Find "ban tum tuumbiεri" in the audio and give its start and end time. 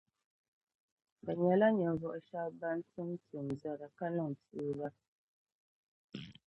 2.59-3.87